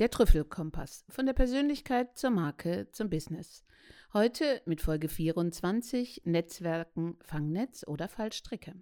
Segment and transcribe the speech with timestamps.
[0.00, 3.64] Der Trüffelkompass von der Persönlichkeit zur Marke zum Business.
[4.12, 8.74] Heute mit Folge 24 Netzwerken, Fangnetz oder Fallstricke.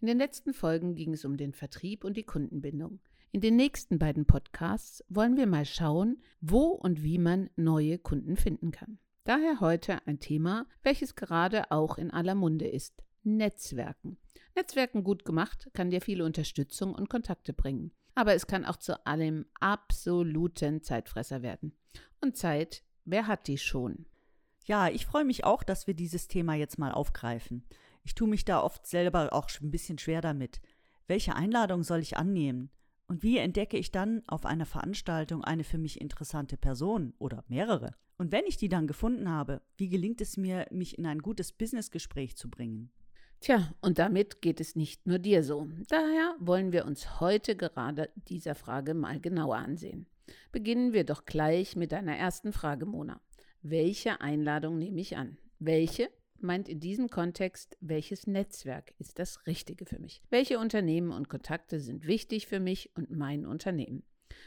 [0.00, 2.98] In den letzten Folgen ging es um den Vertrieb und die Kundenbindung.
[3.30, 8.36] In den nächsten beiden Podcasts wollen wir mal schauen, wo und wie man neue Kunden
[8.36, 8.98] finden kann.
[9.22, 13.04] Daher heute ein Thema, welches gerade auch in aller Munde ist.
[13.22, 14.18] Netzwerken.
[14.56, 19.06] Netzwerken gut gemacht kann dir viele Unterstützung und Kontakte bringen aber es kann auch zu
[19.06, 21.72] allem absoluten Zeitfresser werden.
[22.20, 24.06] Und Zeit, wer hat die schon?
[24.64, 27.64] Ja, ich freue mich auch, dass wir dieses Thema jetzt mal aufgreifen.
[28.04, 30.60] Ich tue mich da oft selber auch ein bisschen schwer damit.
[31.06, 32.70] Welche Einladung soll ich annehmen?
[33.06, 37.96] Und wie entdecke ich dann auf einer Veranstaltung eine für mich interessante Person oder mehrere?
[38.18, 41.52] Und wenn ich die dann gefunden habe, wie gelingt es mir, mich in ein gutes
[41.52, 42.92] Businessgespräch zu bringen?
[43.40, 45.66] Tja, und damit geht es nicht nur dir so.
[45.88, 50.06] Daher wollen wir uns heute gerade dieser Frage mal genauer ansehen.
[50.52, 53.20] Beginnen wir doch gleich mit deiner ersten Frage, Mona.
[53.62, 55.38] Welche Einladung nehme ich an?
[55.58, 60.22] Welche meint in diesem Kontext, welches Netzwerk ist das Richtige für mich?
[60.28, 64.02] Welche Unternehmen und Kontakte sind wichtig für mich und mein Unternehmen?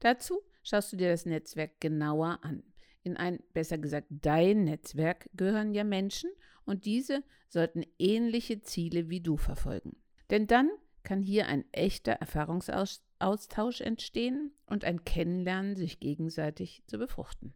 [0.00, 2.62] Dazu schaust du dir das Netzwerk genauer an.
[3.04, 6.30] In ein, besser gesagt, dein Netzwerk gehören ja Menschen
[6.64, 9.96] und diese sollten ähnliche Ziele wie du verfolgen.
[10.30, 10.70] Denn dann
[11.02, 17.52] kann hier ein echter Erfahrungsaustausch entstehen und ein Kennenlernen sich gegenseitig zu befruchten.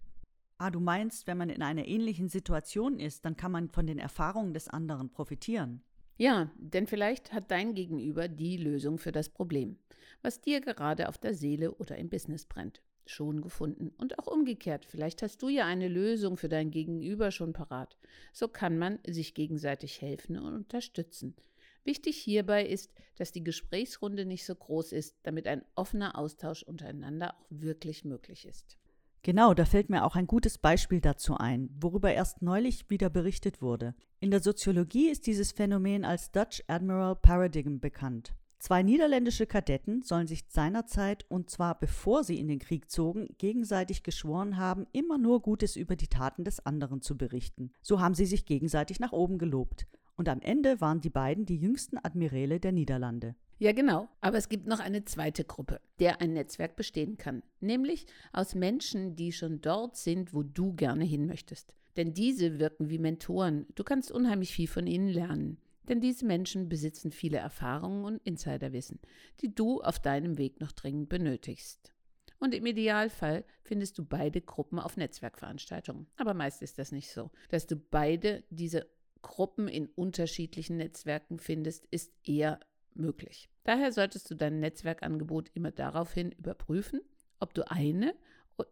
[0.58, 3.98] Ah, du meinst, wenn man in einer ähnlichen Situation ist, dann kann man von den
[3.98, 5.82] Erfahrungen des anderen profitieren.
[6.18, 9.78] Ja, denn vielleicht hat dein Gegenüber die Lösung für das Problem,
[10.20, 13.92] was dir gerade auf der Seele oder im Business brennt schon gefunden.
[13.98, 17.96] Und auch umgekehrt, vielleicht hast du ja eine Lösung für dein Gegenüber schon parat.
[18.32, 21.34] So kann man sich gegenseitig helfen und unterstützen.
[21.84, 27.34] Wichtig hierbei ist, dass die Gesprächsrunde nicht so groß ist, damit ein offener Austausch untereinander
[27.34, 28.76] auch wirklich möglich ist.
[29.22, 33.60] Genau, da fällt mir auch ein gutes Beispiel dazu ein, worüber erst neulich wieder berichtet
[33.60, 33.94] wurde.
[34.20, 38.34] In der Soziologie ist dieses Phänomen als Dutch Admiral Paradigm bekannt.
[38.58, 44.02] Zwei niederländische Kadetten sollen sich seinerzeit, und zwar bevor sie in den Krieg zogen, gegenseitig
[44.02, 47.70] geschworen haben, immer nur Gutes über die Taten des anderen zu berichten.
[47.82, 49.86] So haben sie sich gegenseitig nach oben gelobt.
[50.16, 53.36] Und am Ende waren die beiden die jüngsten Admiräle der Niederlande.
[53.60, 54.08] Ja, genau.
[54.20, 57.44] Aber es gibt noch eine zweite Gruppe, der ein Netzwerk bestehen kann.
[57.60, 61.74] Nämlich aus Menschen, die schon dort sind, wo du gerne hin möchtest.
[61.96, 63.66] Denn diese wirken wie Mentoren.
[63.76, 65.58] Du kannst unheimlich viel von ihnen lernen.
[65.88, 69.00] Denn diese Menschen besitzen viele Erfahrungen und Insiderwissen,
[69.40, 71.92] die du auf deinem Weg noch dringend benötigst.
[72.38, 76.06] Und im Idealfall findest du beide Gruppen auf Netzwerkveranstaltungen.
[76.16, 77.30] Aber meist ist das nicht so.
[77.48, 78.86] Dass du beide diese
[79.22, 82.60] Gruppen in unterschiedlichen Netzwerken findest, ist eher
[82.94, 83.50] möglich.
[83.64, 87.00] Daher solltest du dein Netzwerkangebot immer daraufhin überprüfen,
[87.40, 88.14] ob du eine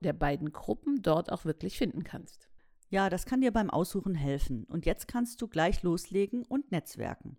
[0.00, 2.48] der beiden Gruppen dort auch wirklich finden kannst.
[2.88, 4.64] Ja, das kann dir beim Aussuchen helfen.
[4.64, 7.36] Und jetzt kannst du gleich loslegen und netzwerken.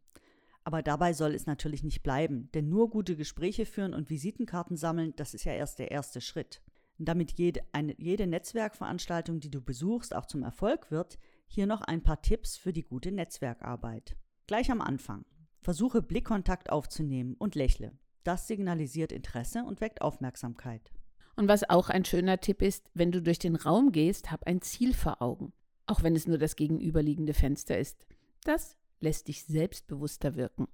[0.64, 5.14] Aber dabei soll es natürlich nicht bleiben, denn nur gute Gespräche führen und Visitenkarten sammeln,
[5.16, 6.62] das ist ja erst der erste Schritt.
[6.98, 12.04] Damit jede, eine, jede Netzwerkveranstaltung, die du besuchst, auch zum Erfolg wird, hier noch ein
[12.04, 14.18] paar Tipps für die gute Netzwerkarbeit.
[14.48, 15.24] Gleich am Anfang.
[15.62, 17.98] Versuche Blickkontakt aufzunehmen und lächle.
[18.24, 20.92] Das signalisiert Interesse und weckt Aufmerksamkeit.
[21.38, 24.60] Und was auch ein schöner Tipp ist, wenn du durch den Raum gehst, hab ein
[24.62, 25.54] Ziel vor Augen,
[25.86, 28.06] auch wenn es nur das gegenüberliegende Fenster ist.
[28.44, 30.68] Das lässt dich selbstbewusster wirken.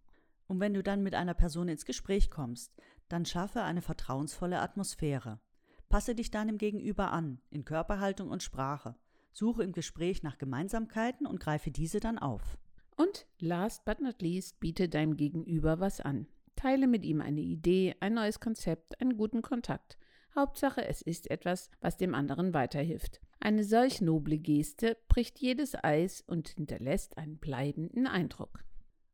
[0.48, 2.72] Und wenn du dann mit einer Person ins Gespräch kommst,
[3.10, 5.42] dann schaffe eine vertrauensvolle Atmosphäre.
[5.90, 8.96] Passe dich deinem Gegenüber an, in Körperhaltung und Sprache.
[9.34, 12.58] Suche im Gespräch nach Gemeinsamkeiten und greife diese dann auf.
[12.96, 16.28] Und last but not least, biete deinem Gegenüber was an.
[16.56, 19.98] Teile mit ihm eine Idee, ein neues Konzept, einen guten Kontakt.
[20.36, 23.22] Hauptsache, es ist etwas, was dem anderen weiterhilft.
[23.40, 28.64] Eine solch noble Geste bricht jedes Eis und hinterlässt einen bleibenden Eindruck.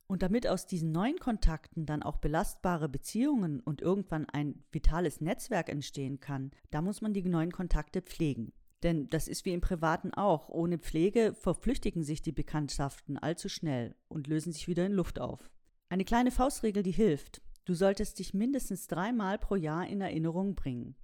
[0.08, 5.68] Und damit aus diesen neuen Kontakten dann auch belastbare Beziehungen und irgendwann ein vitales Netzwerk
[5.68, 8.54] entstehen kann, da muss man die neuen Kontakte pflegen.
[8.82, 10.48] Denn das ist wie im Privaten auch.
[10.48, 15.52] Ohne Pflege verflüchtigen sich die Bekanntschaften allzu schnell und lösen sich wieder in Luft auf.
[15.90, 17.42] Eine kleine Faustregel, die hilft.
[17.66, 20.96] Du solltest dich mindestens dreimal pro Jahr in Erinnerung bringen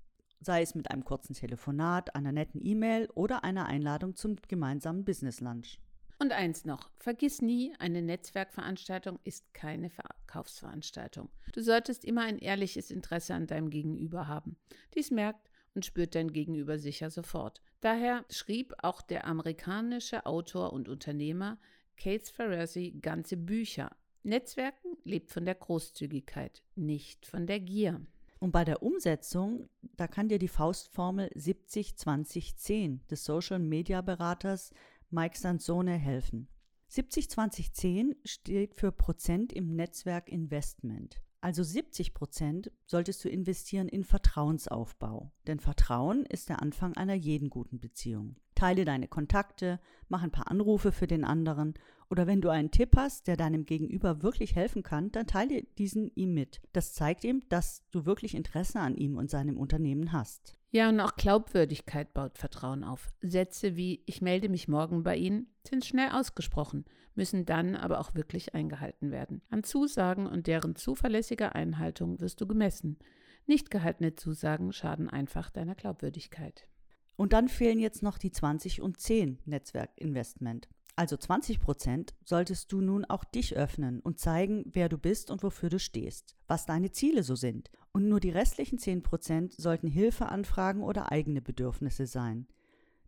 [0.46, 5.42] sei es mit einem kurzen Telefonat, einer netten E-Mail oder einer Einladung zum gemeinsamen Business
[5.42, 5.80] Lunch.
[6.18, 11.30] Und eins noch, vergiss nie, eine Netzwerkveranstaltung ist keine Verkaufsveranstaltung.
[11.52, 14.56] Du solltest immer ein ehrliches Interesse an deinem Gegenüber haben.
[14.94, 17.62] Dies merkt und spürt dein Gegenüber sicher sofort.
[17.82, 21.60] Daher schrieb auch der amerikanische Autor und Unternehmer
[21.98, 23.92] Keith Ferrazzi ganze Bücher.
[24.24, 28.02] Netzwerken lebt von der Großzügigkeit, nicht von der Gier.
[28.46, 34.72] Und bei der Umsetzung, da kann dir die Faustformel 70-20-10 des Social Media Beraters
[35.10, 36.48] Mike Sansone helfen.
[36.92, 41.24] 70-20-10 steht für Prozent im Netzwerk Investment.
[41.42, 45.32] Also 70 Prozent solltest du investieren in Vertrauensaufbau.
[45.48, 48.36] Denn Vertrauen ist der Anfang einer jeden guten Beziehung.
[48.56, 49.80] Teile deine Kontakte,
[50.10, 51.76] mach ein paar Anrufe für den anderen
[52.10, 56.12] oder wenn du einen Tipp hast, der deinem Gegenüber wirklich helfen kann, dann teile diesen
[56.16, 56.62] ihm mit.
[56.74, 60.56] Das zeigt ihm, dass du wirklich Interesse an ihm und seinem Unternehmen hast.
[60.72, 63.12] Ja, und auch Glaubwürdigkeit baut Vertrauen auf.
[63.22, 66.86] Sätze wie ich melde mich morgen bei Ihnen sind schnell ausgesprochen,
[67.16, 69.42] müssen dann aber auch wirklich eingehalten werden.
[69.50, 73.00] An Zusagen und deren zuverlässiger Einhaltung wirst du gemessen.
[73.48, 76.68] Nicht gehaltene Zusagen schaden einfach deiner Glaubwürdigkeit.
[77.16, 80.68] Und dann fehlen jetzt noch die 20 und 10 Netzwerkinvestment.
[80.98, 85.44] Also 20 Prozent solltest du nun auch dich öffnen und zeigen, wer du bist und
[85.44, 87.70] wofür du stehst, was deine Ziele so sind.
[87.92, 92.48] Und nur die restlichen 10 Prozent sollten Hilfeanfragen oder eigene Bedürfnisse sein.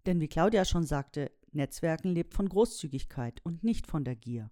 [0.05, 4.49] Denn wie Claudia schon sagte, Netzwerken lebt von Großzügigkeit und nicht von der Gier.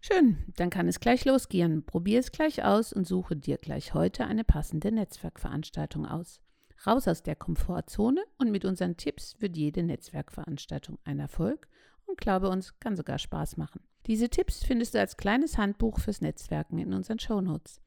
[0.00, 1.84] Schön, dann kann es gleich losgehen.
[1.84, 6.40] Probier es gleich aus und suche dir gleich heute eine passende Netzwerkveranstaltung aus.
[6.86, 11.68] Raus aus der Komfortzone und mit unseren Tipps wird jede Netzwerkveranstaltung ein Erfolg
[12.06, 13.80] und glaube uns, kann sogar Spaß machen.
[14.06, 17.80] Diese Tipps findest du als kleines Handbuch fürs Netzwerken in unseren Shownotes.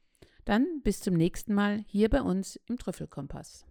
[0.46, 3.66] Dann bis zum nächsten Mal hier bei uns im Trüffelkompass.